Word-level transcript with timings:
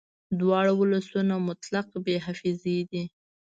دواړه 0.39 0.71
ولسونه 0.75 1.33
مطلق 1.49 1.87
بې 2.05 2.15
حافظې 2.25 2.77
دي 2.91 3.03